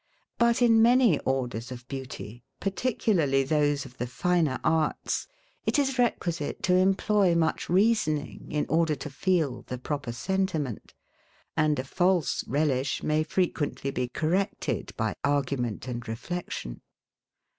But 0.39 0.63
in 0.63 0.81
many 0.81 1.19
orders 1.19 1.71
of 1.71 1.87
beauty, 1.87 2.43
particularly 2.59 3.43
those 3.43 3.85
of 3.85 3.99
the 3.99 4.07
finer 4.07 4.57
arts, 4.63 5.27
it 5.63 5.77
is 5.77 5.99
requisite 5.99 6.63
to 6.63 6.73
employ 6.73 7.35
much 7.35 7.69
reasoning, 7.69 8.51
in 8.51 8.65
order 8.67 8.95
to 8.95 9.11
feel 9.11 9.61
the 9.67 9.77
proper 9.77 10.11
sentiment; 10.11 10.95
and 11.55 11.77
a 11.77 11.83
false 11.83 12.43
relish 12.47 13.03
may 13.03 13.21
frequently 13.21 13.91
be 13.91 14.07
corrected 14.07 14.91
by 14.97 15.13
argument 15.23 15.87
and 15.87 16.07
reflection. 16.07 16.81